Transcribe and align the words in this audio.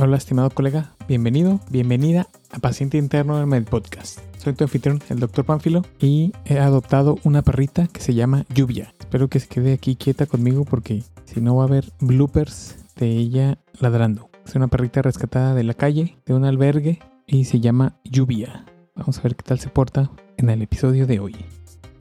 Hola, 0.00 0.16
estimado 0.16 0.50
colega, 0.50 0.94
bienvenido, 1.08 1.58
bienvenida 1.70 2.28
a 2.52 2.60
Paciente 2.60 2.98
Interno 2.98 3.36
del 3.36 3.48
Med 3.48 3.64
Podcast. 3.64 4.20
Soy 4.36 4.52
tu 4.52 4.62
anfitrión, 4.62 5.02
el 5.08 5.18
Dr. 5.18 5.44
Pánfilo, 5.44 5.82
y 5.98 6.30
he 6.44 6.60
adoptado 6.60 7.16
una 7.24 7.42
perrita 7.42 7.88
que 7.88 8.00
se 8.00 8.14
llama 8.14 8.46
Lluvia. 8.54 8.94
Espero 9.00 9.26
que 9.26 9.40
se 9.40 9.48
quede 9.48 9.72
aquí 9.72 9.96
quieta 9.96 10.26
conmigo 10.26 10.64
porque 10.64 11.02
si 11.24 11.40
no 11.40 11.56
va 11.56 11.64
a 11.64 11.66
haber 11.66 11.92
bloopers 11.98 12.76
de 12.94 13.08
ella 13.08 13.58
ladrando. 13.80 14.30
Es 14.46 14.54
una 14.54 14.68
perrita 14.68 15.02
rescatada 15.02 15.52
de 15.54 15.64
la 15.64 15.74
calle, 15.74 16.16
de 16.26 16.34
un 16.34 16.44
albergue, 16.44 17.00
y 17.26 17.46
se 17.46 17.58
llama 17.58 17.96
Lluvia. 18.04 18.66
Vamos 18.94 19.18
a 19.18 19.22
ver 19.22 19.34
qué 19.34 19.42
tal 19.42 19.58
se 19.58 19.68
porta 19.68 20.12
en 20.36 20.48
el 20.48 20.62
episodio 20.62 21.08
de 21.08 21.18
hoy. 21.18 21.34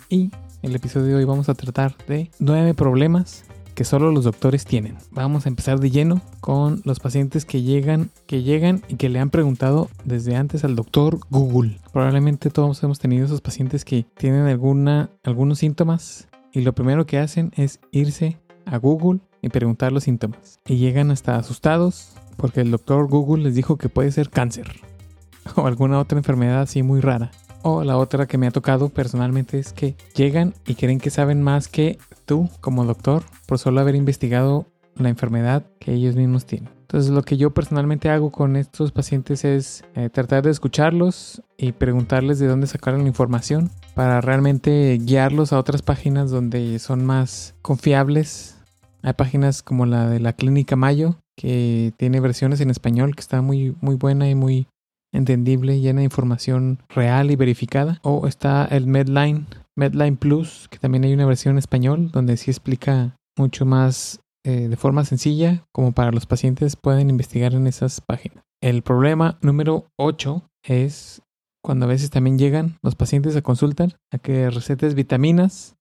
Y 0.08 0.30
en 0.62 0.70
el 0.70 0.76
episodio 0.76 1.08
de 1.08 1.16
hoy 1.16 1.26
vamos 1.26 1.50
a 1.50 1.56
tratar 1.56 1.96
de 2.08 2.30
nueve 2.38 2.76
problemas 2.76 3.44
que 3.78 3.84
solo 3.84 4.12
los 4.12 4.24
doctores 4.24 4.66
tienen. 4.66 4.98
Vamos 5.12 5.46
a 5.46 5.50
empezar 5.50 5.80
de 5.80 5.92
lleno 5.92 6.20
con 6.42 6.82
los 6.84 7.00
pacientes 7.00 7.46
que 7.46 7.62
llegan, 7.62 8.10
que 8.26 8.42
llegan 8.42 8.82
y 8.88 8.96
que 8.96 9.08
le 9.08 9.20
han 9.20 9.30
preguntado 9.30 9.88
desde 10.04 10.36
antes 10.36 10.64
al 10.64 10.76
doctor 10.76 11.20
Google. 11.30 11.80
Probablemente 11.94 12.50
todos 12.50 12.82
hemos 12.82 12.98
tenido 12.98 13.28
esos 13.28 13.42
pacientes 13.42 13.86
que 13.86 14.04
tienen 14.18 14.48
alguna, 14.48 15.12
algunos 15.24 15.60
síntomas 15.60 16.28
y 16.52 16.62
lo 16.62 16.74
primero 16.74 17.06
que 17.06 17.20
hacen 17.20 17.52
es 17.56 17.80
irse 17.92 18.40
a 18.66 18.78
Google 18.78 19.20
y 19.44 19.50
preguntar 19.50 19.92
los 19.92 20.06
síntomas. 20.06 20.60
Y 20.66 20.78
llegan 20.78 21.12
hasta 21.12 21.36
asustados 21.36 22.14
porque 22.36 22.62
el 22.62 22.72
doctor 22.72 23.08
Google 23.08 23.44
les 23.44 23.54
dijo 23.54 23.78
que 23.78 23.90
puede 23.90 24.12
ser 24.12 24.32
cáncer 24.32 24.72
o 25.56 25.68
alguna 25.68 26.00
otra 26.00 26.18
enfermedad 26.18 26.62
así 26.62 26.82
muy 26.82 27.00
rara. 27.00 27.30
O 27.64 27.84
la 27.84 27.98
otra 27.98 28.28
que 28.28 28.38
me 28.38 28.48
ha 28.48 28.52
tocado 28.52 28.90
personalmente 28.90 29.60
es 29.60 29.74
que 29.74 29.96
llegan 30.16 30.54
y 30.66 30.76
creen 30.76 31.00
que 31.00 31.10
saben 31.10 31.42
más 31.42 31.68
que 31.68 31.98
tú 32.26 32.50
como 32.62 32.86
doctor 32.86 33.24
por 33.46 33.60
solo 33.60 33.82
haber 33.82 33.96
investigado 33.96 34.68
la 34.96 35.10
enfermedad 35.10 35.64
que 35.80 35.94
ellos 35.94 36.16
mismos 36.16 36.46
tienen. 36.46 36.78
Entonces 36.82 37.12
lo 37.12 37.22
que 37.22 37.36
yo 37.36 37.54
personalmente 37.54 38.10
hago 38.10 38.32
con 38.32 38.56
estos 38.56 38.94
pacientes 38.94 39.44
es 39.44 39.84
eh, 39.96 40.10
tratar 40.10 40.44
de 40.44 40.52
escucharlos 40.52 41.42
y 41.58 41.74
preguntarles 41.74 42.40
de 42.40 42.48
dónde 42.48 42.66
sacaron 42.66 43.02
la 43.02 43.10
información 43.10 43.70
para 43.94 44.22
realmente 44.22 44.98
guiarlos 45.02 45.52
a 45.52 45.60
otras 45.60 45.82
páginas 45.82 46.32
donde 46.32 46.80
son 46.80 47.06
más 47.06 47.56
confiables. 47.62 48.56
Hay 49.02 49.14
páginas 49.14 49.64
como 49.64 49.86
la 49.86 50.08
de 50.08 50.22
la 50.22 50.32
Clínica 50.32 50.78
Mayo 50.78 51.20
que 51.36 51.94
tiene 51.98 52.22
versiones 52.22 52.62
en 52.62 52.70
español 52.70 53.16
que 53.16 53.22
está 53.22 53.42
muy 53.42 53.76
muy 53.82 53.96
buena 53.96 54.30
y 54.30 54.36
muy 54.36 54.68
entendible, 55.14 55.80
llena 55.80 56.00
de 56.00 56.06
información 56.06 56.80
real 56.90 57.32
y 57.32 57.36
verificada. 57.36 58.00
O 58.04 58.28
está 58.28 58.66
el 58.66 58.88
Medline, 58.88 59.46
Medline 59.76 60.18
Plus, 60.18 60.68
que 60.70 60.80
también 60.80 61.04
hay 61.04 61.14
una 61.14 61.26
versión 61.26 61.54
en 61.54 61.60
español 61.60 62.12
donde 62.12 62.38
sí 62.38 62.52
explica 62.52 63.16
mucho 63.38 63.66
más 63.66 64.20
eh, 64.46 64.68
de 64.68 64.78
forma 64.78 65.06
sencilla, 65.06 65.66
como 65.72 65.92
para 65.92 66.12
los 66.12 66.26
pacientes 66.26 66.76
pueden 66.76 67.10
investigar 67.10 67.54
en 67.54 67.68
esas 67.68 68.02
páginas. 68.02 68.44
El 68.62 68.82
problema 68.82 69.38
número 69.42 69.88
8 69.98 70.42
es 70.64 71.22
cuando 71.64 71.86
a 71.86 71.90
veces 71.90 72.10
también 72.10 72.40
llegan 72.40 72.78
los 72.82 72.96
pacientes 72.96 73.36
a 73.36 73.42
consultar 73.42 73.98
a 74.12 74.18
que 74.18 74.50
recetes 74.50 74.96
vitaminas 74.96 75.76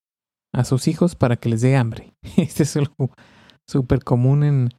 a 0.52 0.64
sus 0.64 0.88
hijos 0.88 1.14
para 1.14 1.36
que 1.36 1.48
les 1.48 1.60
dé 1.60 1.76
hambre. 1.76 2.14
Este 2.36 2.64
es 2.64 2.76
algo 2.76 3.10
súper 3.66 4.02
común 4.04 4.42
en, 4.42 4.70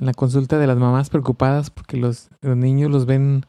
la 0.00 0.14
consulta 0.14 0.58
de 0.58 0.66
las 0.66 0.78
mamás 0.78 1.10
preocupadas 1.10 1.70
porque 1.70 1.98
los 1.98 2.30
niños 2.42 2.90
los 2.90 3.06
ven 3.06 3.44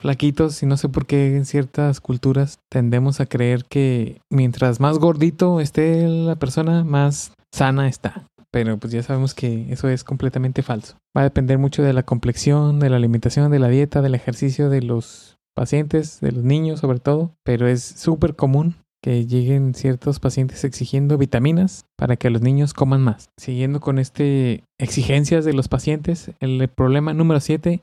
flaquitos 0.00 0.62
y 0.62 0.66
no 0.66 0.76
sé 0.76 0.88
por 0.88 1.06
qué 1.06 1.36
en 1.36 1.44
ciertas 1.44 2.00
culturas 2.00 2.58
tendemos 2.70 3.20
a 3.20 3.26
creer 3.26 3.64
que 3.64 4.20
mientras 4.30 4.80
más 4.80 4.98
gordito 4.98 5.60
esté 5.60 6.06
la 6.06 6.36
persona, 6.36 6.84
más 6.84 7.32
sana 7.52 7.88
está. 7.88 8.26
Pero 8.50 8.78
pues 8.78 8.92
ya 8.92 9.02
sabemos 9.02 9.34
que 9.34 9.72
eso 9.72 9.88
es 9.88 10.04
completamente 10.04 10.62
falso. 10.62 10.96
Va 11.16 11.22
a 11.22 11.24
depender 11.24 11.58
mucho 11.58 11.82
de 11.82 11.92
la 11.92 12.04
complexión, 12.04 12.80
de 12.80 12.90
la 12.90 12.96
alimentación, 12.96 13.50
de 13.50 13.58
la 13.58 13.68
dieta, 13.68 14.02
del 14.02 14.14
ejercicio 14.14 14.70
de 14.70 14.82
los 14.82 15.36
pacientes, 15.54 16.20
de 16.20 16.32
los 16.32 16.44
niños 16.44 16.80
sobre 16.80 17.00
todo. 17.00 17.32
Pero 17.44 17.66
es 17.66 17.82
súper 17.82 18.34
común 18.34 18.76
que 19.02 19.26
lleguen 19.26 19.74
ciertos 19.74 20.20
pacientes 20.20 20.64
exigiendo 20.64 21.18
vitaminas 21.18 21.84
para 21.96 22.16
que 22.16 22.30
los 22.30 22.42
niños 22.42 22.74
coman 22.74 23.02
más. 23.02 23.28
Siguiendo 23.36 23.80
con 23.80 23.98
este 23.98 24.64
exigencias 24.78 25.44
de 25.44 25.52
los 25.52 25.68
pacientes, 25.68 26.30
el 26.40 26.66
problema 26.68 27.12
número 27.12 27.40
7 27.40 27.82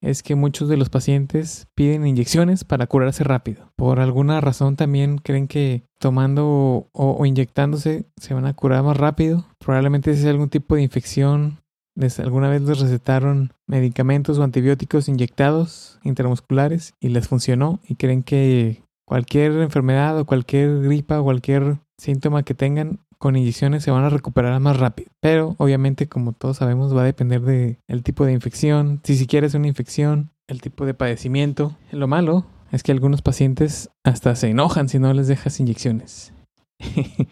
es 0.00 0.22
que 0.22 0.34
muchos 0.34 0.68
de 0.68 0.76
los 0.76 0.88
pacientes 0.88 1.68
piden 1.74 2.06
inyecciones 2.06 2.64
para 2.64 2.86
curarse 2.86 3.24
rápido. 3.24 3.70
Por 3.76 4.00
alguna 4.00 4.40
razón 4.40 4.76
también 4.76 5.18
creen 5.18 5.46
que 5.46 5.84
tomando 5.98 6.88
o, 6.92 7.26
inyectándose 7.26 8.06
se 8.16 8.34
van 8.34 8.46
a 8.46 8.54
curar 8.54 8.82
más 8.82 8.96
rápido. 8.96 9.46
Probablemente 9.58 10.10
es 10.10 10.24
algún 10.24 10.48
tipo 10.48 10.74
de 10.74 10.82
infección. 10.82 11.58
Les, 11.96 12.18
alguna 12.20 12.48
vez 12.48 12.62
les 12.62 12.78
recetaron 12.78 13.52
medicamentos 13.66 14.38
o 14.38 14.42
antibióticos 14.42 15.08
inyectados 15.08 15.98
intramusculares 16.02 16.94
y 17.00 17.08
les 17.08 17.28
funcionó 17.28 17.80
y 17.86 17.96
creen 17.96 18.22
que 18.22 18.82
cualquier 19.04 19.52
enfermedad 19.60 20.18
o 20.18 20.24
cualquier 20.24 20.82
gripa 20.82 21.20
o 21.20 21.24
cualquier 21.24 21.78
síntoma 21.98 22.44
que 22.44 22.54
tengan 22.54 23.00
con 23.20 23.36
inyecciones 23.36 23.84
se 23.84 23.90
van 23.90 24.04
a 24.04 24.08
recuperar 24.08 24.58
más 24.60 24.78
rápido. 24.78 25.10
Pero 25.20 25.54
obviamente, 25.58 26.08
como 26.08 26.32
todos 26.32 26.56
sabemos, 26.56 26.96
va 26.96 27.02
a 27.02 27.04
depender 27.04 27.42
del 27.42 27.78
el 27.86 28.02
tipo 28.02 28.24
de 28.24 28.32
infección, 28.32 29.00
si 29.04 29.16
siquiera 29.16 29.46
es 29.46 29.54
una 29.54 29.68
infección, 29.68 30.30
el 30.48 30.62
tipo 30.62 30.86
de 30.86 30.94
padecimiento. 30.94 31.76
Lo 31.92 32.08
malo 32.08 32.46
es 32.72 32.82
que 32.82 32.92
algunos 32.92 33.20
pacientes 33.20 33.90
hasta 34.04 34.34
se 34.34 34.48
enojan 34.48 34.88
si 34.88 34.98
no 34.98 35.12
les 35.12 35.28
dejas 35.28 35.60
inyecciones. 35.60 36.32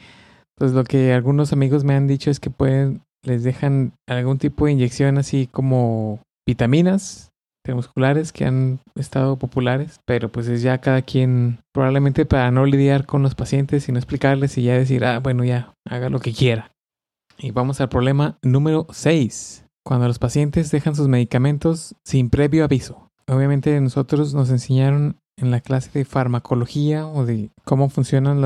pues 0.56 0.72
lo 0.72 0.84
que 0.84 1.14
algunos 1.14 1.54
amigos 1.54 1.84
me 1.84 1.94
han 1.94 2.06
dicho 2.06 2.30
es 2.30 2.38
que 2.38 2.50
pueden, 2.50 3.00
les 3.22 3.42
dejan 3.42 3.94
algún 4.06 4.36
tipo 4.38 4.66
de 4.66 4.72
inyección 4.72 5.16
así 5.16 5.46
como 5.46 6.20
vitaminas 6.46 7.27
musculares 7.74 8.32
que 8.32 8.44
han 8.44 8.80
estado 8.94 9.36
populares, 9.36 10.00
pero 10.04 10.30
pues 10.30 10.48
es 10.48 10.62
ya 10.62 10.78
cada 10.78 11.02
quien 11.02 11.60
probablemente 11.72 12.26
para 12.26 12.50
no 12.50 12.66
lidiar 12.66 13.06
con 13.06 13.22
los 13.22 13.34
pacientes 13.34 13.88
y 13.88 13.92
no 13.92 13.98
explicarles 13.98 14.56
y 14.58 14.62
ya 14.62 14.74
decir, 14.74 15.04
ah, 15.04 15.20
bueno, 15.20 15.44
ya, 15.44 15.74
haga 15.88 16.08
lo 16.08 16.20
que 16.20 16.32
quiera. 16.32 16.72
Y 17.38 17.52
vamos 17.52 17.80
al 17.80 17.88
problema 17.88 18.38
número 18.42 18.86
6, 18.90 19.64
cuando 19.84 20.08
los 20.08 20.18
pacientes 20.18 20.70
dejan 20.70 20.94
sus 20.96 21.08
medicamentos 21.08 21.94
sin 22.04 22.30
previo 22.30 22.64
aviso. 22.64 23.10
Obviamente 23.28 23.80
nosotros 23.80 24.34
nos 24.34 24.50
enseñaron 24.50 25.18
en 25.40 25.50
la 25.50 25.60
clase 25.60 25.90
de 25.92 26.04
farmacología 26.04 27.06
o 27.06 27.24
de 27.24 27.50
cómo 27.64 27.88
funcionan 27.88 28.40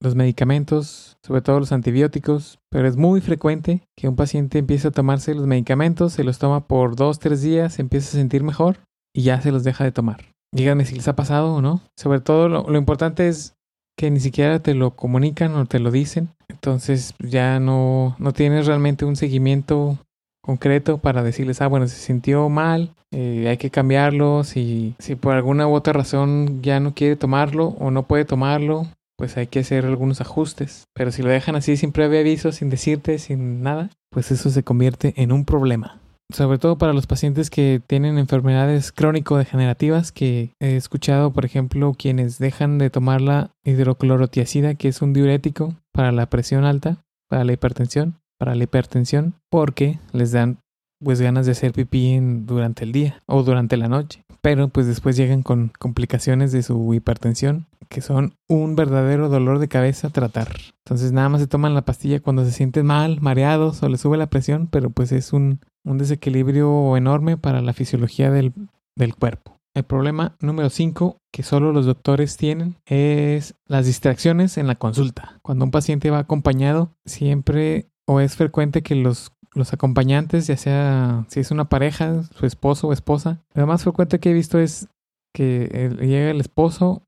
los 0.00 0.14
medicamentos, 0.14 1.16
sobre 1.24 1.42
todo 1.42 1.60
los 1.60 1.72
antibióticos, 1.72 2.58
pero 2.70 2.88
es 2.88 2.96
muy 2.96 3.20
frecuente 3.20 3.82
que 3.96 4.08
un 4.08 4.16
paciente 4.16 4.58
empiece 4.58 4.88
a 4.88 4.92
tomarse 4.92 5.34
los 5.34 5.46
medicamentos, 5.46 6.12
se 6.12 6.24
los 6.24 6.38
toma 6.38 6.66
por 6.66 6.96
dos, 6.96 7.18
tres 7.18 7.42
días, 7.42 7.78
empieza 7.78 8.08
a 8.08 8.20
sentir 8.20 8.42
mejor 8.42 8.78
y 9.14 9.22
ya 9.22 9.40
se 9.40 9.52
los 9.52 9.64
deja 9.64 9.84
de 9.84 9.92
tomar. 9.92 10.24
Díganme 10.54 10.84
si 10.84 10.94
les 10.94 11.08
ha 11.08 11.16
pasado 11.16 11.54
o 11.54 11.62
no. 11.62 11.82
Sobre 11.96 12.20
todo 12.20 12.48
lo, 12.48 12.68
lo 12.68 12.78
importante 12.78 13.28
es 13.28 13.56
que 13.98 14.10
ni 14.10 14.20
siquiera 14.20 14.60
te 14.60 14.74
lo 14.74 14.92
comunican 14.92 15.54
o 15.54 15.66
te 15.66 15.80
lo 15.80 15.90
dicen. 15.90 16.28
Entonces 16.48 17.14
ya 17.18 17.58
no, 17.60 18.14
no 18.18 18.32
tienes 18.32 18.66
realmente 18.66 19.04
un 19.04 19.16
seguimiento 19.16 19.98
concreto 20.46 20.98
para 20.98 21.22
decirles, 21.22 21.60
ah, 21.60 21.66
bueno, 21.66 21.88
se 21.88 21.96
sintió 21.96 22.48
mal, 22.48 22.94
eh, 23.12 23.46
hay 23.48 23.56
que 23.58 23.70
cambiarlo, 23.70 24.44
si, 24.44 24.94
si 24.98 25.16
por 25.16 25.34
alguna 25.34 25.68
u 25.68 25.74
otra 25.74 25.92
razón 25.92 26.62
ya 26.62 26.80
no 26.80 26.94
quiere 26.94 27.16
tomarlo 27.16 27.74
o 27.78 27.90
no 27.90 28.04
puede 28.04 28.24
tomarlo, 28.24 28.86
pues 29.18 29.36
hay 29.36 29.48
que 29.48 29.60
hacer 29.60 29.84
algunos 29.84 30.20
ajustes. 30.20 30.84
Pero 30.94 31.10
si 31.10 31.22
lo 31.22 31.30
dejan 31.30 31.56
así 31.56 31.76
sin 31.76 31.92
previo 31.92 32.20
aviso, 32.20 32.52
sin 32.52 32.70
decirte, 32.70 33.18
sin 33.18 33.62
nada, 33.62 33.90
pues 34.10 34.30
eso 34.30 34.50
se 34.50 34.62
convierte 34.62 35.14
en 35.16 35.32
un 35.32 35.44
problema. 35.44 36.00
Sobre 36.32 36.58
todo 36.58 36.76
para 36.76 36.92
los 36.92 37.06
pacientes 37.06 37.50
que 37.50 37.80
tienen 37.86 38.18
enfermedades 38.18 38.90
crónico-degenerativas, 38.90 40.10
que 40.10 40.50
he 40.60 40.76
escuchado, 40.76 41.32
por 41.32 41.44
ejemplo, 41.44 41.94
quienes 41.96 42.38
dejan 42.38 42.78
de 42.78 42.90
tomar 42.90 43.20
la 43.20 43.50
hidroclorotiazida, 43.64 44.74
que 44.74 44.88
es 44.88 45.02
un 45.02 45.12
diurético 45.12 45.74
para 45.92 46.10
la 46.10 46.26
presión 46.26 46.64
alta, 46.64 47.04
para 47.28 47.44
la 47.44 47.52
hipertensión, 47.52 48.16
para 48.38 48.54
la 48.54 48.64
hipertensión 48.64 49.34
porque 49.50 49.98
les 50.12 50.32
dan 50.32 50.58
pues 51.02 51.20
ganas 51.20 51.46
de 51.46 51.52
hacer 51.52 51.72
pipí 51.72 52.18
durante 52.20 52.84
el 52.84 52.92
día 52.92 53.22
o 53.26 53.42
durante 53.42 53.76
la 53.76 53.88
noche. 53.88 54.22
Pero 54.40 54.68
pues 54.68 54.86
después 54.86 55.16
llegan 55.16 55.42
con 55.42 55.72
complicaciones 55.78 56.52
de 56.52 56.62
su 56.62 56.94
hipertensión 56.94 57.66
que 57.88 58.00
son 58.00 58.34
un 58.48 58.76
verdadero 58.76 59.28
dolor 59.28 59.58
de 59.58 59.68
cabeza 59.68 60.10
tratar. 60.10 60.48
Entonces 60.84 61.12
nada 61.12 61.28
más 61.28 61.40
se 61.40 61.46
toman 61.46 61.74
la 61.74 61.84
pastilla 61.84 62.20
cuando 62.20 62.44
se 62.44 62.52
sienten 62.52 62.86
mal, 62.86 63.20
mareados 63.20 63.82
o 63.82 63.88
les 63.88 64.00
sube 64.00 64.16
la 64.16 64.28
presión, 64.28 64.66
pero 64.66 64.90
pues 64.90 65.12
es 65.12 65.32
un, 65.32 65.60
un 65.84 65.98
desequilibrio 65.98 66.96
enorme 66.96 67.36
para 67.36 67.60
la 67.60 67.72
fisiología 67.72 68.30
del, 68.30 68.52
del 68.96 69.14
cuerpo. 69.14 69.56
El 69.74 69.84
problema 69.84 70.36
número 70.40 70.70
5 70.70 71.18
que 71.32 71.42
solo 71.42 71.72
los 71.72 71.84
doctores 71.84 72.36
tienen 72.38 72.76
es 72.86 73.54
las 73.66 73.86
distracciones 73.86 74.56
en 74.56 74.66
la 74.66 74.76
consulta. 74.76 75.38
Cuando 75.42 75.66
un 75.66 75.70
paciente 75.70 76.10
va 76.10 76.20
acompañado, 76.20 76.94
siempre 77.04 77.90
o 78.08 78.20
es 78.20 78.36
frecuente 78.36 78.82
que 78.82 78.94
los, 78.94 79.32
los 79.54 79.72
acompañantes, 79.72 80.46
ya 80.46 80.56
sea 80.56 81.24
si 81.28 81.40
es 81.40 81.50
una 81.50 81.68
pareja, 81.68 82.22
su 82.22 82.46
esposo 82.46 82.88
o 82.88 82.92
esposa, 82.92 83.42
lo 83.54 83.66
más 83.66 83.82
frecuente 83.82 84.20
que 84.20 84.30
he 84.30 84.34
visto 84.34 84.58
es 84.58 84.88
que 85.34 85.90
llega 86.00 86.30
el 86.30 86.40
esposo 86.40 87.02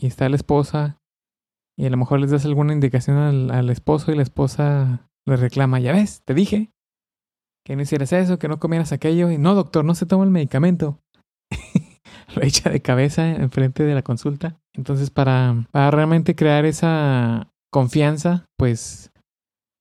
y 0.00 0.06
está 0.06 0.28
la 0.28 0.36
esposa 0.36 0.98
y 1.76 1.86
a 1.86 1.90
lo 1.90 1.96
mejor 1.96 2.20
les 2.20 2.30
das 2.30 2.44
alguna 2.44 2.72
indicación 2.72 3.16
al, 3.16 3.50
al 3.50 3.70
esposo 3.70 4.12
y 4.12 4.16
la 4.16 4.22
esposa 4.22 5.08
le 5.26 5.36
reclama, 5.36 5.80
ya 5.80 5.92
ves, 5.92 6.22
te 6.24 6.34
dije. 6.34 6.70
que 7.66 7.76
no 7.76 7.82
hicieras 7.82 8.12
eso, 8.12 8.38
que 8.38 8.48
no 8.48 8.60
comieras 8.60 8.92
aquello. 8.92 9.30
Y 9.30 9.38
no, 9.38 9.54
doctor, 9.54 9.84
no 9.84 9.94
se 9.94 10.06
toma 10.06 10.24
el 10.24 10.30
medicamento. 10.30 11.00
Lo 12.36 12.42
echa 12.42 12.70
de 12.70 12.82
cabeza 12.82 13.28
enfrente 13.30 13.84
de 13.84 13.94
la 13.94 14.02
consulta. 14.02 14.60
Entonces, 14.74 15.10
para, 15.10 15.66
para 15.70 15.90
realmente 15.90 16.34
crear 16.34 16.66
esa 16.66 17.52
confianza, 17.70 18.44
pues 18.58 19.10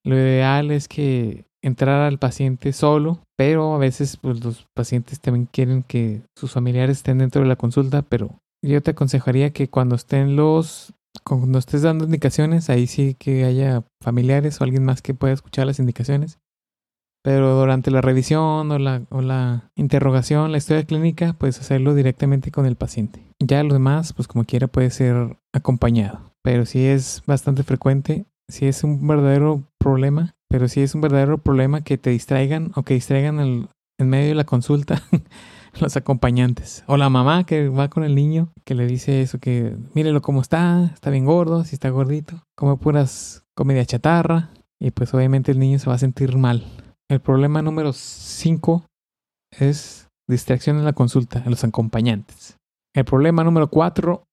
lo 0.04 0.16
ideal 0.16 0.72
es 0.72 0.88
que 0.88 1.46
entrar 1.62 2.02
al 2.02 2.20
paciente 2.20 2.74
solo, 2.74 3.20
pero 3.38 3.74
a 3.74 3.78
veces 3.78 4.18
pues, 4.18 4.44
los 4.44 4.68
pacientes 4.74 5.20
también 5.20 5.48
quieren 5.52 5.84
que 5.84 6.22
sus 6.38 6.52
familiares 6.52 6.98
estén 6.98 7.20
dentro 7.20 7.42
de 7.42 7.48
la 7.48 7.56
consulta, 7.56 8.02
pero 8.02 8.40
yo 8.62 8.82
te 8.82 8.92
aconsejaría 8.92 9.52
que 9.52 9.70
cuando 9.70 9.96
estén 9.96 10.36
los, 10.36 10.94
cuando 11.24 11.60
estés 11.60 11.82
dando 11.82 12.06
indicaciones, 12.06 12.70
ahí 12.70 12.88
sí 12.88 13.16
que 13.18 13.46
haya 13.46 13.84
familiares 14.02 14.60
o 14.60 14.64
alguien 14.64 14.84
más 14.84 15.02
que 15.02 15.14
pueda 15.14 15.34
escuchar 15.34 15.66
las 15.66 15.80
indicaciones. 15.80 16.40
Pero 17.24 17.56
durante 17.58 17.90
la 17.90 18.02
revisión 18.02 18.70
o 18.70 18.80
la, 18.80 19.04
o 19.10 19.22
la 19.22 19.72
interrogación, 19.76 20.52
la 20.52 20.58
historia 20.58 20.84
clínica, 20.84 21.32
puedes 21.32 21.58
hacerlo 21.62 21.96
directamente 21.96 22.52
con 22.52 22.66
el 22.66 22.76
paciente. 22.76 23.24
Ya 23.40 23.64
lo 23.64 23.74
demás, 23.74 24.12
pues 24.12 24.28
como 24.28 24.44
quiera, 24.44 24.68
puede 24.68 24.90
ser 24.90 25.38
acompañado. 25.54 26.34
Pero 26.42 26.66
si 26.66 26.86
es 26.86 27.24
bastante 27.26 27.64
frecuente, 27.64 28.26
si 28.50 28.68
es 28.68 28.84
un 28.84 29.08
verdadero 29.08 29.64
problema, 29.80 30.36
pero 30.50 30.68
si 30.68 30.82
es 30.82 30.96
un 30.96 31.02
verdadero 31.02 31.38
problema 31.38 31.82
que 31.82 31.98
te 31.98 32.10
distraigan 32.10 32.72
o 32.76 32.84
que 32.84 32.94
distraigan 32.94 33.40
el, 33.40 33.68
en 34.00 34.10
medio 34.10 34.30
de 34.30 34.36
la 34.36 34.44
consulta 34.44 35.02
los 35.80 35.96
acompañantes. 35.98 36.84
O 36.88 36.98
la 36.98 37.10
mamá 37.10 37.46
que 37.46 37.70
va 37.70 37.90
con 37.90 38.04
el 38.04 38.16
niño 38.16 38.52
que 38.64 38.76
le 38.76 38.86
dice 38.86 39.22
eso, 39.22 39.40
que 39.40 39.76
mírelo 39.94 40.22
cómo 40.22 40.42
está, 40.42 40.92
está 40.94 41.10
bien 41.10 41.26
gordo, 41.26 41.64
si 41.64 41.76
está 41.76 41.90
gordito, 41.90 42.44
come 42.56 42.78
puras 42.78 43.44
comida 43.56 43.86
chatarra 43.86 44.50
y 44.80 44.92
pues 44.92 45.14
obviamente 45.14 45.52
el 45.52 45.60
niño 45.60 45.80
se 45.80 45.90
va 45.90 45.96
a 45.96 46.00
sentir 46.00 46.38
mal. 46.38 46.66
El 47.10 47.20
problema 47.20 47.62
número 47.62 47.94
5 47.94 48.86
es 49.60 50.08
distracción 50.28 50.78
en 50.78 50.86
la 50.86 50.94
consulta, 50.94 51.42
en 51.44 51.52
los 51.52 51.64
acompañantes. 51.64 52.58
El 52.96 53.06
problema 53.06 53.44
número 53.44 53.70
4 53.70 54.24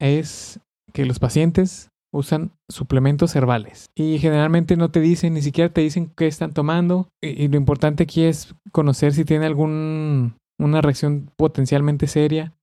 es 0.00 0.60
que 0.92 1.06
los 1.06 1.18
pacientes 1.18 1.88
usan 2.14 2.52
suplementos 2.68 3.34
herbales 3.34 3.86
y 3.94 4.18
generalmente 4.18 4.76
no 4.76 4.90
te 4.90 5.00
dicen, 5.00 5.34
ni 5.34 5.42
siquiera 5.42 5.72
te 5.72 5.80
dicen 5.80 6.10
qué 6.16 6.26
están 6.26 6.52
tomando 6.52 7.08
y, 7.20 7.48
lo 7.48 7.56
importante 7.56 8.04
aquí 8.04 8.22
es 8.22 8.54
conocer 8.72 9.12
si 9.12 9.24
tiene 9.24 9.46
alguna 9.46 10.32
reacción 10.80 11.30
potencialmente 11.36 12.06
seria 12.06 12.54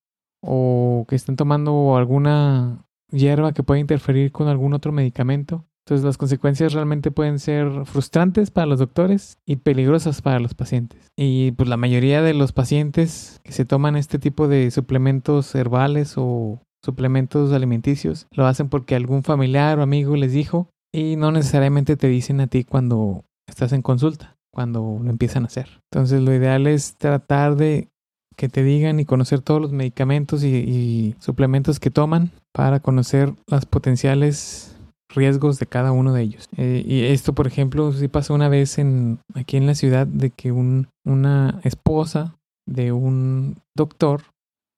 o 0.42 1.06
que 1.08 1.16
están 1.16 1.36
tomando 1.36 1.98
alguna 1.98 2.86
hierba 3.12 3.52
que 3.54 3.64
pueda 3.64 3.80
interferir 3.80 4.32
con 4.32 4.48
algún 4.48 4.74
otro 4.74 4.92
medicamento. 4.92 5.66
Entonces 5.86 6.06
las 6.06 6.18
consecuencias 6.18 6.74
realmente 6.74 7.12
pueden 7.12 7.40
ser 7.40 7.86
frustrantes 7.86 8.52
para 8.52 8.68
los 8.68 8.80
doctores 8.80 9.38
y 9.46 9.58
peligrosas 9.58 10.22
para 10.22 10.40
los 10.40 10.54
pacientes. 10.54 11.08
Y 11.18 11.52
pues 11.52 11.68
la 11.68 11.78
mayoría 11.78 12.22
de 12.22 12.34
los 12.34 12.54
pacientes 12.54 13.42
que 13.44 13.52
se 13.52 13.66
toman 13.66 13.96
este 13.96 14.18
tipo 14.18 14.48
de 14.48 14.72
suplementos 14.72 15.54
herbales 15.56 16.14
o 16.18 16.62
suplementos 16.84 17.52
alimenticios 17.54 18.28
lo 18.32 18.46
hacen 18.46 18.70
porque 18.70 18.96
algún 18.96 19.24
familiar 19.24 19.80
o 19.80 19.84
amigo 19.84 20.16
les 20.16 20.34
dijo 20.34 20.68
y 20.94 21.16
no 21.16 21.32
necesariamente 21.32 21.96
te 21.96 22.08
dicen 22.08 22.42
a 22.42 22.48
ti 22.48 22.64
cuando 22.64 23.24
estás 23.48 23.72
en 23.74 23.82
consulta, 23.82 24.36
cuando 24.54 25.00
lo 25.02 25.10
empiezan 25.10 25.44
a 25.44 25.48
hacer. 25.48 25.80
Entonces 25.92 26.22
lo 26.22 26.34
ideal 26.34 26.68
es 26.68 26.96
tratar 26.96 27.56
de 27.56 27.88
que 28.36 28.50
te 28.50 28.64
digan 28.64 29.00
y 29.00 29.06
conocer 29.06 29.42
todos 29.42 29.62
los 29.62 29.72
medicamentos 29.72 30.44
y, 30.44 31.16
suplementos 31.20 31.80
que 31.80 31.92
toman 31.92 32.32
para 32.54 32.80
conocer 32.80 33.34
las 33.48 33.66
potenciales 33.66 34.76
riesgos 35.14 35.60
de 35.60 35.68
cada 35.68 35.92
uno 35.92 36.14
de 36.14 36.22
ellos. 36.22 36.48
Eh, 36.58 36.84
y 36.86 37.04
esto, 37.04 37.34
por 37.34 37.46
ejemplo, 37.48 37.92
sí 37.92 38.08
pasó 38.08 38.34
una 38.34 38.50
vez 38.50 38.78
en, 38.78 39.20
aquí 39.36 39.58
en 39.58 39.68
la 39.68 39.76
ciudad 39.76 40.08
de 40.08 40.32
que 40.32 40.52
un, 40.52 40.88
una 41.06 41.60
esposa 41.64 42.36
de 42.66 42.92
un 42.92 43.58
doctor 43.76 44.24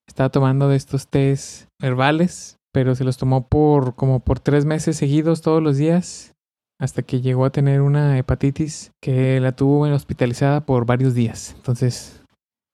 estaba 0.08 0.30
tomando 0.30 0.70
de 0.70 0.76
estos 0.76 1.08
tés 1.08 1.68
herbales, 1.82 2.58
pero 2.72 2.96
se 2.96 3.04
los 3.04 3.18
tomó 3.18 3.48
por 3.48 3.96
como 3.96 4.20
por 4.20 4.40
tres 4.40 4.66
meses 4.66 4.98
seguidos 4.98 5.42
todos 5.42 5.62
los 5.62 5.78
días 5.78 6.34
hasta 6.80 7.04
que 7.04 7.22
llegó 7.22 7.46
a 7.46 7.52
tener 7.52 7.82
una 7.82 8.18
hepatitis 8.18 8.92
que 9.02 9.40
la 9.40 9.54
tuvo 9.54 9.82
hospitalizada 9.82 10.66
por 10.66 10.86
varios 10.86 11.14
días. 11.14 11.54
Entonces, 11.56 12.22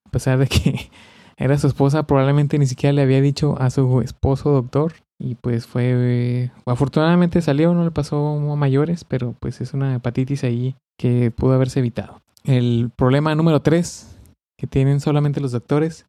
a 0.07 0.11
pesar 0.11 0.39
de 0.39 0.47
que 0.47 0.89
era 1.37 1.57
su 1.57 1.67
esposa, 1.67 2.03
probablemente 2.03 2.57
ni 2.57 2.65
siquiera 2.65 2.93
le 2.93 3.03
había 3.03 3.21
dicho 3.21 3.55
a 3.59 3.69
su 3.69 4.01
esposo 4.01 4.51
doctor 4.51 4.93
y 5.19 5.35
pues 5.35 5.67
fue 5.67 6.49
afortunadamente 6.65 7.41
salió, 7.41 7.73
no 7.73 7.83
le 7.83 7.91
pasó 7.91 8.51
a 8.51 8.55
mayores, 8.55 9.03
pero 9.03 9.35
pues 9.39 9.61
es 9.61 9.73
una 9.73 9.95
hepatitis 9.95 10.43
ahí 10.43 10.75
que 10.97 11.29
pudo 11.29 11.53
haberse 11.53 11.79
evitado. 11.79 12.21
El 12.45 12.91
problema 12.95 13.35
número 13.35 13.61
tres 13.61 14.17
que 14.57 14.65
tienen 14.65 15.01
solamente 15.01 15.41
los 15.41 15.51
doctores 15.51 16.05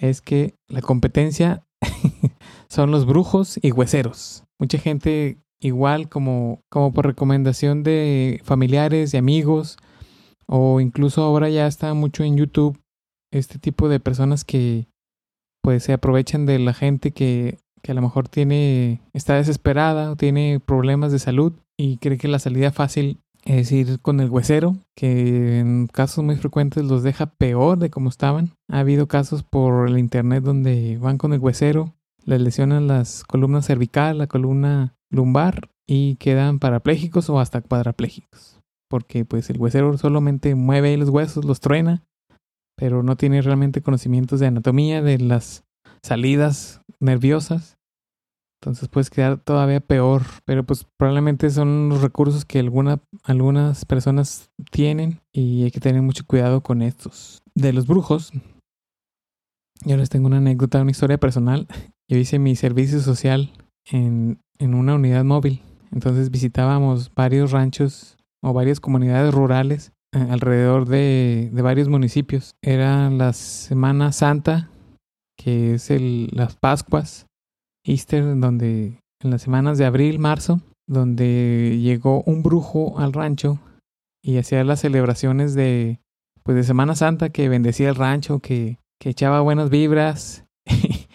es 0.00 0.20
que 0.20 0.54
la 0.68 0.80
competencia 0.80 1.64
son 2.68 2.90
los 2.90 3.06
brujos 3.06 3.58
y 3.62 3.70
hueseros. 3.70 4.44
Mucha 4.58 4.78
gente 4.78 5.38
igual 5.60 6.08
como, 6.08 6.62
como 6.70 6.92
por 6.92 7.06
recomendación 7.06 7.82
de 7.82 8.40
familiares 8.44 9.12
y 9.12 9.18
amigos 9.18 9.76
o 10.46 10.80
incluso 10.80 11.22
ahora 11.22 11.48
ya 11.50 11.66
está 11.66 11.92
mucho 11.94 12.24
en 12.24 12.36
YouTube 12.36 12.80
este 13.30 13.58
tipo 13.58 13.88
de 13.88 14.00
personas 14.00 14.44
que 14.44 14.88
pues 15.62 15.84
se 15.84 15.92
aprovechan 15.92 16.46
de 16.46 16.58
la 16.58 16.72
gente 16.72 17.12
que, 17.12 17.58
que 17.82 17.92
a 17.92 17.94
lo 17.94 18.00
mejor 18.00 18.28
tiene 18.28 19.02
está 19.12 19.34
desesperada 19.34 20.10
o 20.10 20.16
tiene 20.16 20.60
problemas 20.64 21.12
de 21.12 21.18
salud 21.18 21.52
y 21.78 21.98
cree 21.98 22.16
que 22.16 22.28
la 22.28 22.38
salida 22.38 22.72
fácil 22.72 23.20
es 23.44 23.72
ir 23.72 24.00
con 24.00 24.20
el 24.20 24.30
huesero, 24.30 24.76
que 24.94 25.58
en 25.58 25.86
casos 25.86 26.24
muy 26.24 26.36
frecuentes 26.36 26.84
los 26.84 27.02
deja 27.02 27.26
peor 27.26 27.78
de 27.78 27.90
como 27.90 28.08
estaban. 28.08 28.52
Ha 28.68 28.80
habido 28.80 29.08
casos 29.08 29.42
por 29.42 29.88
el 29.88 29.98
internet 29.98 30.44
donde 30.44 30.98
van 30.98 31.18
con 31.18 31.32
el 31.32 31.40
huesero, 31.40 31.94
les 32.24 32.40
lesionan 32.40 32.86
las 32.86 33.24
columnas 33.24 33.66
cervical, 33.66 34.18
la 34.18 34.26
columna 34.26 34.94
lumbar 35.10 35.70
y 35.86 36.16
quedan 36.16 36.58
parapléjicos 36.58 37.30
o 37.30 37.40
hasta 37.40 37.62
cuadraplégicos. 37.62 38.60
Porque 38.88 39.24
pues 39.24 39.50
el 39.50 39.58
huesero 39.58 39.96
solamente 39.98 40.54
mueve 40.54 40.96
los 40.96 41.08
huesos, 41.08 41.44
los 41.44 41.60
truena, 41.60 42.04
pero 42.76 43.02
no 43.02 43.16
tiene 43.16 43.42
realmente 43.42 43.82
conocimientos 43.82 44.40
de 44.40 44.48
anatomía, 44.48 45.02
de 45.02 45.18
las 45.18 45.64
salidas 46.02 46.82
nerviosas 46.98 47.79
entonces 48.60 48.88
puedes 48.88 49.08
quedar 49.08 49.38
todavía 49.38 49.80
peor, 49.80 50.22
pero 50.44 50.64
pues 50.64 50.86
probablemente 50.98 51.48
son 51.48 51.88
los 51.88 52.02
recursos 52.02 52.44
que 52.44 52.58
alguna, 52.58 53.00
algunas 53.24 53.86
personas 53.86 54.50
tienen 54.70 55.20
y 55.32 55.64
hay 55.64 55.70
que 55.70 55.80
tener 55.80 56.02
mucho 56.02 56.26
cuidado 56.26 56.62
con 56.62 56.82
estos. 56.82 57.42
De 57.54 57.72
los 57.72 57.86
brujos, 57.86 58.32
yo 59.86 59.96
les 59.96 60.10
tengo 60.10 60.26
una 60.26 60.36
anécdota, 60.36 60.82
una 60.82 60.90
historia 60.90 61.16
personal. 61.16 61.68
Yo 62.06 62.18
hice 62.18 62.38
mi 62.38 62.54
servicio 62.54 63.00
social 63.00 63.50
en, 63.86 64.42
en 64.58 64.74
una 64.74 64.94
unidad 64.94 65.24
móvil. 65.24 65.62
Entonces 65.90 66.30
visitábamos 66.30 67.10
varios 67.14 67.52
ranchos 67.52 68.18
o 68.42 68.52
varias 68.52 68.78
comunidades 68.78 69.32
rurales 69.32 69.92
eh, 70.12 70.26
alrededor 70.30 70.86
de, 70.86 71.48
de, 71.50 71.62
varios 71.62 71.88
municipios. 71.88 72.56
Era 72.60 73.08
la 73.08 73.32
Semana 73.32 74.12
Santa, 74.12 74.68
que 75.38 75.74
es 75.74 75.90
el, 75.90 76.28
las 76.32 76.56
Pascuas, 76.56 77.26
Easter, 77.84 78.38
donde 78.38 79.00
en 79.22 79.30
las 79.30 79.42
semanas 79.42 79.78
de 79.78 79.84
abril, 79.84 80.18
marzo, 80.18 80.60
donde 80.86 81.78
llegó 81.80 82.22
un 82.24 82.42
brujo 82.42 82.98
al 82.98 83.12
rancho 83.12 83.58
y 84.22 84.38
hacía 84.38 84.64
las 84.64 84.80
celebraciones 84.80 85.54
de, 85.54 86.00
pues 86.42 86.56
de 86.56 86.64
Semana 86.64 86.94
Santa, 86.94 87.30
que 87.30 87.48
bendecía 87.48 87.88
el 87.88 87.94
rancho, 87.94 88.40
que, 88.40 88.78
que 89.00 89.10
echaba 89.10 89.40
buenas 89.40 89.70
vibras. 89.70 90.44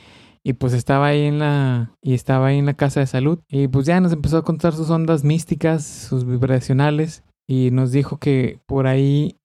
y 0.46 0.54
pues 0.54 0.74
estaba 0.74 1.08
ahí 1.08 1.24
en 1.24 1.40
la 1.40 1.92
y 2.04 2.14
estaba 2.14 2.48
ahí 2.48 2.60
en 2.60 2.68
la 2.68 2.76
casa 2.76 3.00
de 3.00 3.08
salud 3.08 3.40
y 3.50 3.68
pues 3.68 3.88
ya 3.88 4.00
nos 4.00 4.14
empezó 4.14 4.38
a 4.38 4.44
contar 4.44 4.74
sus 4.74 4.92
ondas 4.92 5.24
místicas, 5.24 5.84
sus 5.84 6.24
vibracionales 6.24 7.24
y 7.48 7.72
nos 7.72 7.92
dijo 7.92 8.18
que 8.18 8.60
por 8.68 8.86
ahí 8.86 9.38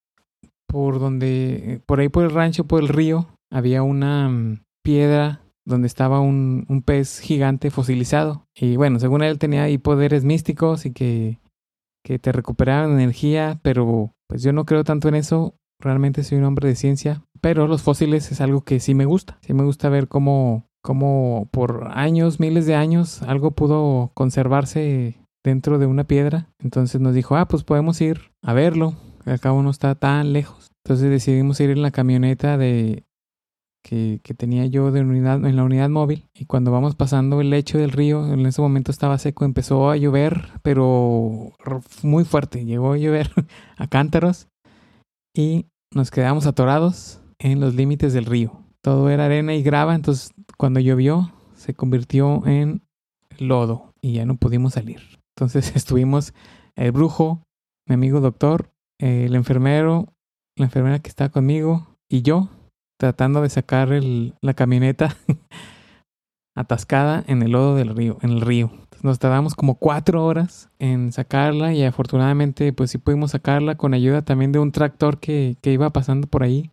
por 0.66 1.00
donde 1.00 1.80
por 1.86 2.00
ahí 2.00 2.10
por 2.10 2.24
el 2.24 2.30
rancho, 2.30 2.64
por 2.64 2.82
el 2.82 2.88
río 2.88 3.28
había 3.50 3.82
una 3.82 4.28
mm, 4.28 4.60
piedra 4.82 5.40
donde 5.70 5.86
estaba 5.86 6.20
un, 6.20 6.66
un, 6.68 6.82
pez 6.82 7.20
gigante 7.20 7.70
fosilizado. 7.70 8.46
Y 8.54 8.76
bueno, 8.76 8.98
según 8.98 9.22
él 9.22 9.38
tenía 9.38 9.62
ahí 9.62 9.78
poderes 9.78 10.24
místicos 10.24 10.84
y 10.84 10.92
que, 10.92 11.38
que 12.04 12.18
te 12.18 12.32
recuperaban 12.32 12.92
energía, 12.92 13.58
pero 13.62 14.12
pues 14.28 14.42
yo 14.42 14.52
no 14.52 14.66
creo 14.66 14.84
tanto 14.84 15.08
en 15.08 15.14
eso. 15.14 15.54
Realmente 15.80 16.24
soy 16.24 16.36
un 16.36 16.44
hombre 16.44 16.68
de 16.68 16.76
ciencia, 16.76 17.22
pero 17.40 17.66
los 17.66 17.82
fósiles 17.82 18.30
es 18.32 18.42
algo 18.42 18.60
que 18.62 18.80
sí 18.80 18.94
me 18.94 19.06
gusta. 19.06 19.38
Sí 19.40 19.54
me 19.54 19.64
gusta 19.64 19.88
ver 19.88 20.08
cómo, 20.08 20.66
cómo 20.82 21.48
por 21.50 21.88
años, 21.92 22.38
miles 22.38 22.66
de 22.66 22.74
años, 22.74 23.22
algo 23.22 23.52
pudo 23.52 24.10
conservarse 24.12 25.16
dentro 25.42 25.78
de 25.78 25.86
una 25.86 26.04
piedra. 26.04 26.50
Entonces 26.58 27.00
nos 27.00 27.14
dijo, 27.14 27.36
ah, 27.36 27.48
pues 27.48 27.64
podemos 27.64 27.98
ir 28.02 28.32
a 28.42 28.52
verlo. 28.52 28.94
Acá 29.24 29.52
uno 29.52 29.70
está 29.70 29.94
tan 29.94 30.32
lejos. 30.34 30.68
Entonces 30.84 31.10
decidimos 31.10 31.60
ir 31.60 31.70
en 31.70 31.82
la 31.82 31.90
camioneta 31.90 32.58
de, 32.58 33.04
que, 33.82 34.20
que, 34.22 34.34
tenía 34.34 34.66
yo 34.66 34.90
de 34.90 35.00
unidad, 35.00 35.44
en 35.44 35.56
la 35.56 35.64
unidad 35.64 35.88
móvil. 35.88 36.28
Y 36.34 36.46
cuando 36.46 36.70
vamos 36.70 36.94
pasando 36.94 37.40
el 37.40 37.50
lecho 37.50 37.78
del 37.78 37.92
río, 37.92 38.32
en 38.32 38.44
ese 38.46 38.60
momento 38.60 38.90
estaba 38.90 39.18
seco, 39.18 39.44
empezó 39.44 39.90
a 39.90 39.96
llover, 39.96 40.48
pero 40.62 41.52
muy 42.02 42.24
fuerte. 42.24 42.64
Llegó 42.64 42.92
a 42.92 42.98
llover 42.98 43.30
a 43.76 43.86
cántaros. 43.86 44.48
y 45.34 45.66
nos 45.92 46.10
quedamos 46.10 46.46
atorados 46.46 47.20
en 47.38 47.60
los 47.60 47.74
límites 47.74 48.12
del 48.12 48.26
río. 48.26 48.64
Todo 48.82 49.10
era 49.10 49.26
arena 49.26 49.54
y 49.54 49.62
grava, 49.62 49.94
entonces 49.94 50.32
cuando 50.56 50.80
llovió 50.80 51.32
se 51.54 51.74
convirtió 51.74 52.46
en 52.46 52.82
lodo 53.38 53.92
y 54.00 54.14
ya 54.14 54.24
no 54.24 54.36
pudimos 54.36 54.74
salir. 54.74 55.00
Entonces 55.36 55.72
estuvimos 55.76 56.32
el 56.76 56.92
brujo, 56.92 57.42
mi 57.86 57.94
amigo 57.94 58.20
doctor, 58.20 58.70
el 58.98 59.34
enfermero, 59.34 60.12
la 60.56 60.66
enfermera 60.66 60.98
que 61.00 61.08
estaba 61.08 61.30
conmigo 61.30 61.96
y 62.08 62.22
yo 62.22 62.50
tratando 63.00 63.40
de 63.40 63.48
sacar 63.48 63.88
la 64.42 64.54
camioneta 64.54 65.16
atascada 66.54 67.24
en 67.26 67.42
el 67.42 67.52
lodo 67.52 67.74
del 67.74 67.96
río, 67.96 68.18
en 68.20 68.30
el 68.30 68.42
río. 68.42 68.70
nos 69.02 69.18
tardamos 69.18 69.54
como 69.54 69.76
cuatro 69.76 70.22
horas 70.26 70.68
en 70.78 71.10
sacarla 71.10 71.72
y 71.72 71.82
afortunadamente 71.82 72.74
pues 72.74 72.90
sí 72.90 72.98
pudimos 72.98 73.30
sacarla 73.30 73.76
con 73.76 73.94
ayuda 73.94 74.20
también 74.20 74.52
de 74.52 74.58
un 74.58 74.70
tractor 74.70 75.18
que, 75.18 75.56
que 75.62 75.72
iba 75.72 75.88
pasando 75.88 76.26
por 76.26 76.42
ahí. 76.42 76.72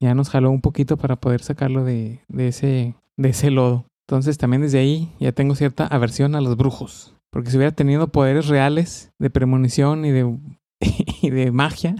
Ya 0.00 0.14
nos 0.14 0.30
jaló 0.30 0.52
un 0.52 0.60
poquito 0.60 0.96
para 0.96 1.16
poder 1.16 1.42
sacarlo 1.42 1.82
de, 1.82 2.20
de, 2.28 2.46
ese, 2.48 2.94
de 3.16 3.28
ese 3.30 3.50
lodo. 3.50 3.86
Entonces 4.08 4.38
también 4.38 4.62
desde 4.62 4.78
ahí 4.78 5.12
ya 5.18 5.32
tengo 5.32 5.56
cierta 5.56 5.84
aversión 5.84 6.36
a 6.36 6.40
los 6.40 6.56
brujos. 6.56 7.16
Porque 7.32 7.50
si 7.50 7.56
hubiera 7.56 7.74
tenido 7.74 8.06
poderes 8.08 8.46
reales 8.46 9.10
de 9.18 9.30
premonición 9.30 10.04
y 10.04 10.12
de, 10.12 10.38
y 11.22 11.30
de 11.30 11.50
magia, 11.50 11.96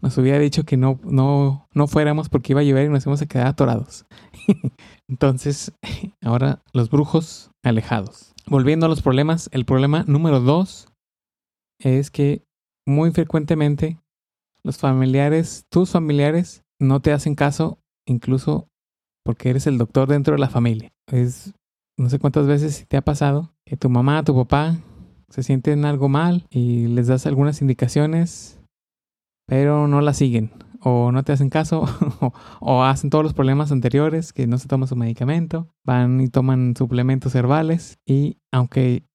nos 0.00 0.16
hubiera 0.18 0.38
dicho 0.38 0.64
que 0.64 0.76
no, 0.76 0.98
no, 1.04 1.68
no 1.74 1.86
fuéramos 1.86 2.28
porque 2.28 2.52
iba 2.52 2.60
a 2.60 2.64
llover 2.64 2.86
y 2.86 2.92
nos 2.92 3.04
íbamos 3.04 3.22
a 3.22 3.26
quedar 3.26 3.46
atorados. 3.46 4.06
Entonces, 5.08 5.72
ahora 6.22 6.62
los 6.72 6.90
brujos 6.90 7.50
alejados. 7.62 8.34
Volviendo 8.46 8.86
a 8.86 8.88
los 8.88 9.02
problemas, 9.02 9.48
el 9.52 9.64
problema 9.64 10.04
número 10.06 10.40
dos 10.40 10.88
es 11.80 12.10
que 12.10 12.44
muy 12.86 13.10
frecuentemente 13.10 13.98
los 14.64 14.78
familiares, 14.78 15.66
tus 15.70 15.90
familiares, 15.90 16.62
no 16.80 17.00
te 17.00 17.12
hacen 17.12 17.34
caso, 17.34 17.78
incluso 18.06 18.68
porque 19.24 19.50
eres 19.50 19.66
el 19.66 19.78
doctor 19.78 20.08
dentro 20.08 20.34
de 20.34 20.40
la 20.40 20.48
familia. 20.48 20.92
Es, 21.06 21.52
no 21.98 22.08
sé 22.08 22.18
cuántas 22.18 22.46
veces 22.46 22.86
te 22.88 22.96
ha 22.96 23.02
pasado 23.02 23.52
que 23.66 23.76
tu 23.76 23.90
mamá, 23.90 24.24
tu 24.24 24.34
papá 24.34 24.78
se 25.28 25.42
sienten 25.42 25.84
algo 25.84 26.08
mal 26.08 26.46
y 26.50 26.86
les 26.86 27.08
das 27.08 27.26
algunas 27.26 27.60
indicaciones, 27.60 28.57
pero 29.48 29.88
no 29.88 30.02
las 30.02 30.18
siguen 30.18 30.52
o 30.80 31.10
no 31.10 31.24
te 31.24 31.32
hacen 31.32 31.50
caso 31.50 31.86
o, 32.60 32.84
hacen 32.84 33.10
todos 33.10 33.24
los 33.24 33.34
problemas 33.34 33.72
anteriores 33.72 34.32
que 34.32 34.46
no 34.46 34.58
se 34.58 34.68
toma 34.68 34.86
su 34.86 34.94
medicamento, 34.94 35.74
van 35.84 36.20
y 36.20 36.28
toman 36.28 36.74
suplementos 36.76 37.34
herbales 37.34 37.98
y 38.06 38.38
aunque 38.52 39.08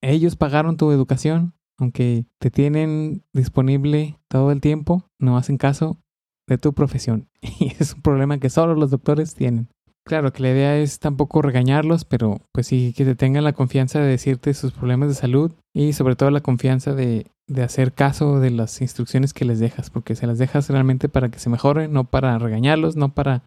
ellos 0.00 0.36
pagaron 0.36 0.76
tu 0.76 0.92
educación, 0.92 1.54
aunque 1.76 2.24
te 2.38 2.50
tienen 2.50 3.24
disponible 3.34 4.18
todo 4.28 4.52
el 4.52 4.60
tiempo, 4.60 5.04
no 5.18 5.36
hacen 5.36 5.58
caso 5.58 5.98
de 6.46 6.56
tu 6.56 6.72
profesión. 6.72 7.28
Y 7.60 7.72
es 7.78 7.94
un 7.94 8.02
problema 8.02 8.38
que 8.38 8.48
solo 8.48 8.74
los 8.74 8.90
doctores 8.90 9.34
tienen. 9.34 9.68
Claro 10.10 10.32
que 10.32 10.42
la 10.42 10.50
idea 10.50 10.76
es 10.76 10.98
tampoco 10.98 11.40
regañarlos, 11.40 12.04
pero 12.04 12.40
pues 12.50 12.66
sí 12.66 12.92
que 12.96 13.04
te 13.04 13.14
tengan 13.14 13.44
la 13.44 13.52
confianza 13.52 14.00
de 14.00 14.08
decirte 14.08 14.54
sus 14.54 14.72
problemas 14.72 15.08
de 15.08 15.14
salud 15.14 15.52
y 15.72 15.92
sobre 15.92 16.16
todo 16.16 16.32
la 16.32 16.40
confianza 16.40 16.94
de, 16.94 17.28
de 17.46 17.62
hacer 17.62 17.92
caso 17.92 18.40
de 18.40 18.50
las 18.50 18.80
instrucciones 18.80 19.32
que 19.32 19.44
les 19.44 19.60
dejas, 19.60 19.88
porque 19.88 20.16
se 20.16 20.26
las 20.26 20.38
dejas 20.38 20.68
realmente 20.68 21.08
para 21.08 21.28
que 21.28 21.38
se 21.38 21.48
mejoren, 21.48 21.92
no 21.92 22.10
para 22.10 22.36
regañarlos, 22.40 22.96
no 22.96 23.14
para 23.14 23.44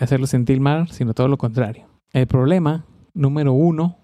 hacerlos 0.00 0.30
sentir 0.30 0.60
mal, 0.60 0.88
sino 0.88 1.12
todo 1.12 1.28
lo 1.28 1.36
contrario. 1.36 1.84
El 2.14 2.26
problema 2.26 2.86
número 3.12 3.52
uno 3.52 3.98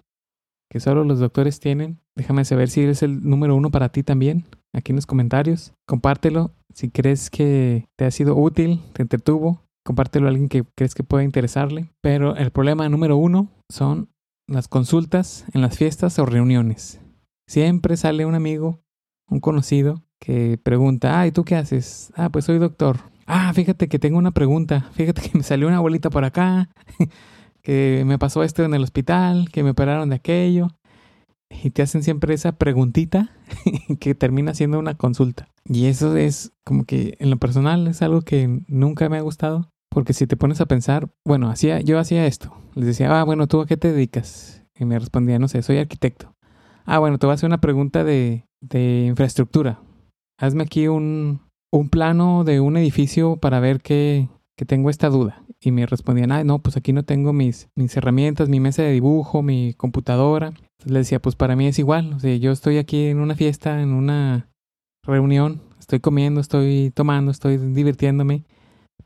que 0.69 0.79
solo 0.79 1.05
los 1.05 1.17
doctores 1.17 1.59
tienen, 1.59 1.97
déjame 2.15 2.45
saber 2.45 2.69
si 2.69 2.81
eres 2.81 3.01
el 3.01 3.27
número 3.27 3.55
uno 3.55 3.71
para 3.71 3.89
ti 3.89 4.03
también, 4.03 4.45
aquí 4.73 4.91
en 4.91 4.97
los 4.97 5.07
comentarios. 5.07 5.73
Compártelo 5.87 6.51
si 6.71 6.91
crees 6.91 7.31
que 7.31 7.87
te 7.95 8.05
ha 8.05 8.11
sido 8.11 8.35
útil, 8.35 8.83
te 8.93 9.01
entretuvo 9.01 9.64
compártelo 9.85 10.25
a 10.25 10.29
alguien 10.29 10.49
que 10.49 10.65
crees 10.75 10.95
que 10.95 11.03
pueda 11.03 11.23
interesarle. 11.23 11.91
Pero 12.01 12.35
el 12.35 12.51
problema 12.51 12.89
número 12.89 13.15
uno 13.17 13.51
son 13.69 14.09
las 14.47 14.67
consultas 14.67 15.45
en 15.53 15.61
las 15.61 15.77
fiestas 15.77 16.17
o 16.19 16.25
reuniones. 16.25 16.99
Siempre 17.47 17.95
sale 17.95 18.25
un 18.25 18.35
amigo, 18.35 18.81
un 19.29 19.39
conocido, 19.39 20.03
que 20.19 20.57
pregunta, 20.61 21.19
ah, 21.19 21.27
¿y 21.27 21.31
tú 21.31 21.43
qué 21.45 21.55
haces? 21.55 22.11
Ah, 22.15 22.29
pues 22.29 22.45
soy 22.45 22.57
doctor. 22.57 22.97
Ah, 23.27 23.53
fíjate 23.53 23.87
que 23.87 23.99
tengo 23.99 24.17
una 24.17 24.31
pregunta. 24.31 24.89
Fíjate 24.93 25.21
que 25.21 25.37
me 25.37 25.43
salió 25.43 25.67
una 25.67 25.77
abuelita 25.77 26.09
por 26.09 26.25
acá, 26.25 26.69
que 27.61 28.03
me 28.05 28.17
pasó 28.17 28.43
esto 28.43 28.63
en 28.63 28.73
el 28.73 28.83
hospital, 28.83 29.49
que 29.51 29.63
me 29.63 29.71
operaron 29.71 30.09
de 30.09 30.15
aquello. 30.15 30.69
Y 31.63 31.69
te 31.69 31.83
hacen 31.83 32.01
siempre 32.01 32.33
esa 32.33 32.53
preguntita 32.53 33.31
que 33.99 34.15
termina 34.15 34.55
siendo 34.55 34.79
una 34.79 34.95
consulta. 34.95 35.47
Y 35.63 35.85
eso 35.85 36.15
es 36.17 36.53
como 36.63 36.85
que 36.85 37.17
en 37.19 37.29
lo 37.29 37.37
personal 37.37 37.87
es 37.87 38.01
algo 38.01 38.21
que 38.21 38.61
nunca 38.67 39.09
me 39.09 39.17
ha 39.17 39.21
gustado 39.21 39.71
porque 39.95 40.11
si 40.11 40.27
te 40.27 40.35
pones 40.35 40.59
a 40.59 40.65
pensar, 40.65 41.07
bueno, 41.23 41.49
hacía, 41.49 41.79
yo 41.79 41.97
hacía 41.97 42.27
esto. 42.27 42.53
Les 42.73 42.85
decía, 42.85 43.17
ah, 43.17 43.23
bueno, 43.23 43.47
¿tú 43.47 43.61
a 43.61 43.65
qué 43.65 43.77
te 43.77 43.93
dedicas? 43.93 44.61
Y 44.77 44.83
me 44.83 44.99
respondía, 44.99 45.39
no 45.39 45.47
sé, 45.47 45.61
soy 45.61 45.77
arquitecto. 45.77 46.35
Ah, 46.83 46.99
bueno, 46.99 47.17
te 47.17 47.25
voy 47.25 47.31
a 47.31 47.35
hacer 47.35 47.47
una 47.47 47.61
pregunta 47.61 48.03
de, 48.03 48.45
de 48.59 49.05
infraestructura. 49.05 49.79
Hazme 50.37 50.63
aquí 50.63 50.89
un, 50.89 51.39
un 51.71 51.87
plano 51.87 52.43
de 52.43 52.59
un 52.59 52.75
edificio 52.75 53.37
para 53.37 53.61
ver 53.61 53.79
que, 53.79 54.27
que 54.57 54.65
tengo 54.65 54.89
esta 54.89 55.07
duda. 55.07 55.45
Y 55.61 55.71
me 55.71 55.85
respondían, 55.85 56.33
ah, 56.33 56.43
no, 56.43 56.59
pues 56.59 56.75
aquí 56.75 56.91
no 56.91 57.03
tengo 57.03 57.31
mis, 57.31 57.69
mis 57.73 57.95
herramientas, 57.95 58.49
mi 58.49 58.59
mesa 58.59 58.83
de 58.83 58.91
dibujo, 58.91 59.43
mi 59.43 59.75
computadora. 59.75 60.47
Entonces 60.47 60.91
le 60.91 60.99
decía, 60.99 61.21
pues 61.21 61.37
para 61.37 61.55
mí 61.55 61.67
es 61.67 61.79
igual. 61.79 62.11
O 62.15 62.19
sea, 62.19 62.35
yo 62.35 62.51
estoy 62.51 62.79
aquí 62.79 63.05
en 63.05 63.21
una 63.21 63.35
fiesta, 63.35 63.81
en 63.81 63.93
una 63.93 64.49
reunión, 65.03 65.61
estoy 65.79 66.01
comiendo, 66.01 66.41
estoy 66.41 66.91
tomando, 66.93 67.31
estoy 67.31 67.55
divirtiéndome 67.55 68.43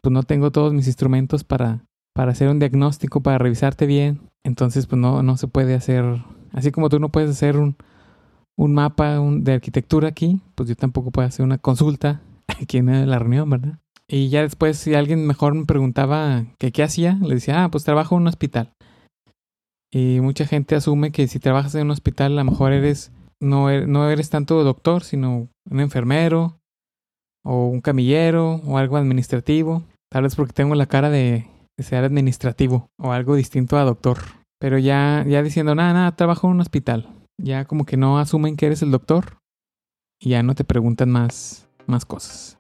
pues 0.01 0.11
no 0.13 0.23
tengo 0.23 0.51
todos 0.51 0.73
mis 0.73 0.87
instrumentos 0.87 1.43
para, 1.43 1.85
para 2.13 2.31
hacer 2.31 2.49
un 2.49 2.59
diagnóstico, 2.59 3.21
para 3.21 3.37
revisarte 3.37 3.85
bien. 3.85 4.21
Entonces, 4.43 4.87
pues 4.87 4.99
no, 4.99 5.23
no 5.23 5.37
se 5.37 5.47
puede 5.47 5.75
hacer, 5.75 6.23
así 6.53 6.71
como 6.71 6.89
tú 6.89 6.99
no 6.99 7.09
puedes 7.09 7.29
hacer 7.29 7.57
un, 7.57 7.75
un 8.57 8.73
mapa 8.73 9.19
de 9.19 9.53
arquitectura 9.53 10.09
aquí, 10.09 10.41
pues 10.55 10.67
yo 10.69 10.75
tampoco 10.75 11.11
puedo 11.11 11.27
hacer 11.27 11.45
una 11.45 11.57
consulta 11.57 12.21
aquí 12.61 12.77
en 12.77 13.09
la 13.09 13.19
reunión, 13.19 13.49
¿verdad? 13.49 13.79
Y 14.07 14.29
ya 14.29 14.41
después, 14.41 14.77
si 14.77 14.95
alguien 14.95 15.27
mejor 15.27 15.53
me 15.53 15.65
preguntaba 15.65 16.45
que 16.57 16.71
qué 16.71 16.83
hacía, 16.83 17.17
le 17.21 17.35
decía, 17.35 17.63
ah, 17.63 17.71
pues 17.71 17.83
trabajo 17.83 18.15
en 18.15 18.23
un 18.23 18.27
hospital. 18.27 18.73
Y 19.91 20.19
mucha 20.19 20.45
gente 20.45 20.75
asume 20.75 21.11
que 21.11 21.27
si 21.27 21.39
trabajas 21.39 21.75
en 21.75 21.83
un 21.83 21.91
hospital, 21.91 22.33
a 22.33 22.43
lo 22.43 22.51
mejor 22.51 22.73
eres, 22.73 23.11
no, 23.39 23.69
er, 23.69 23.87
no 23.87 24.09
eres 24.09 24.29
tanto 24.29 24.63
doctor, 24.63 25.03
sino 25.03 25.47
un 25.69 25.79
enfermero, 25.79 26.58
o 27.49 27.65
un 27.65 27.81
camillero 27.81 28.61
o 28.67 28.77
algo 28.77 28.95
administrativo. 28.95 29.83
Tal 30.11 30.21
vez 30.21 30.35
porque 30.35 30.53
tengo 30.53 30.75
la 30.75 30.85
cara 30.85 31.09
de, 31.09 31.47
ser 31.79 32.03
administrativo 32.03 32.89
o 32.99 33.11
algo 33.11 33.33
distinto 33.33 33.77
a 33.77 33.83
doctor. 33.83 34.19
Pero 34.59 34.77
ya, 34.77 35.25
ya 35.27 35.41
diciendo, 35.41 35.73
nada, 35.73 35.93
nada, 35.93 36.15
trabajo 36.15 36.45
en 36.47 36.53
un 36.53 36.61
hospital. 36.61 37.09
Ya 37.41 37.65
como 37.65 37.85
que 37.85 37.97
no 37.97 38.19
asumen 38.19 38.55
que 38.55 38.67
eres 38.67 38.83
el 38.83 38.91
doctor 38.91 39.39
y 40.19 40.29
ya 40.31 40.43
no 40.43 40.53
te 40.53 40.63
preguntan 40.63 41.09
más, 41.09 41.67
más 41.87 42.05
cosas. 42.05 42.59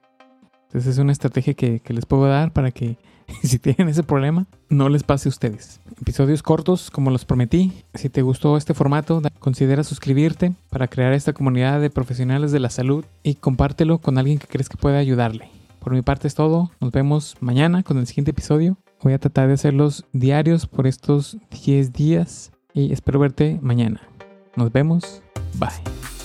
Entonces 0.63 0.93
es 0.93 0.97
una 0.97 1.11
estrategia 1.11 1.53
que, 1.53 1.81
que 1.81 1.93
les 1.93 2.07
puedo 2.07 2.25
dar 2.25 2.51
para 2.51 2.71
que 2.71 2.97
si 3.43 3.59
tienen 3.59 3.89
ese 3.89 4.03
problema, 4.03 4.45
no 4.69 4.89
les 4.89 5.03
pase 5.03 5.29
a 5.29 5.31
ustedes. 5.31 5.79
Episodios 6.01 6.43
cortos, 6.43 6.91
como 6.91 7.11
los 7.11 7.25
prometí. 7.25 7.71
Si 7.93 8.09
te 8.09 8.21
gustó 8.21 8.57
este 8.57 8.73
formato, 8.73 9.21
considera 9.39 9.83
suscribirte 9.83 10.53
para 10.69 10.87
crear 10.87 11.13
esta 11.13 11.33
comunidad 11.33 11.81
de 11.81 11.89
profesionales 11.89 12.51
de 12.51 12.59
la 12.59 12.69
salud 12.69 13.05
y 13.23 13.35
compártelo 13.35 13.99
con 13.99 14.17
alguien 14.17 14.39
que 14.39 14.47
crees 14.47 14.69
que 14.69 14.77
pueda 14.77 14.97
ayudarle. 14.97 15.49
Por 15.79 15.93
mi 15.93 16.01
parte 16.01 16.27
es 16.27 16.35
todo. 16.35 16.71
Nos 16.79 16.91
vemos 16.91 17.35
mañana 17.39 17.83
con 17.83 17.97
el 17.97 18.07
siguiente 18.07 18.31
episodio. 18.31 18.77
Voy 19.01 19.13
a 19.13 19.19
tratar 19.19 19.47
de 19.47 19.53
hacerlos 19.53 20.05
diarios 20.11 20.67
por 20.67 20.87
estos 20.87 21.37
10 21.65 21.93
días 21.93 22.51
y 22.73 22.91
espero 22.91 23.19
verte 23.19 23.59
mañana. 23.61 24.01
Nos 24.55 24.71
vemos. 24.71 25.21
Bye. 25.57 26.18